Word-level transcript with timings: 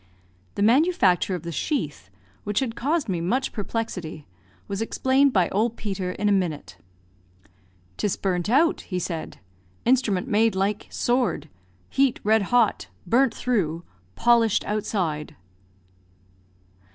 The 0.55 0.63
manufacture 0.63 1.35
of 1.35 1.43
the 1.43 1.51
sheath, 1.51 2.09
which 2.43 2.59
had 2.59 2.75
caused 2.75 3.07
me 3.07 3.21
much 3.21 3.53
perplexity, 3.53 4.25
was 4.67 4.81
explained 4.81 5.31
by 5.31 5.47
old 5.49 5.77
Peter 5.77 6.13
in 6.13 6.27
a 6.27 6.31
minute. 6.31 6.79
"'Tis 7.97 8.17
burnt 8.17 8.49
out," 8.49 8.81
he 8.81 8.97
said. 8.97 9.37
"Instrument 9.85 10.27
made 10.27 10.55
like 10.55 10.87
sword 10.89 11.49
heat 11.87 12.19
red 12.23 12.41
hot 12.49 12.87
burnt 13.05 13.35
through 13.35 13.83
polished 14.15 14.65
outside." 14.65 15.35